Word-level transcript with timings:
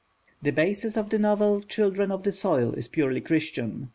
The 0.41 0.49
basis 0.49 0.97
of 0.97 1.11
the 1.11 1.19
novel 1.19 1.61
Children 1.61 2.09
of 2.11 2.23
the 2.23 2.31
Soil 2.31 2.73
is 2.73 2.87
purely 2.87 3.21
Christian. 3.21 3.89